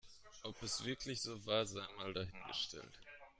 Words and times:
Ob 0.43 0.63
es 0.63 0.83
wirklich 0.83 1.21
so 1.21 1.45
war, 1.45 1.67
sei 1.67 1.85
mal 1.99 2.11
dahingestellt. 2.11 2.99